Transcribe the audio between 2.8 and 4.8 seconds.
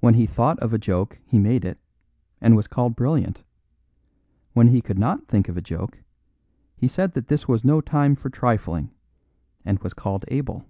brilliant. When he